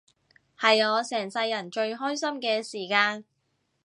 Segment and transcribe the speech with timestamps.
[0.59, 3.23] 係我成世人最開心嘅時間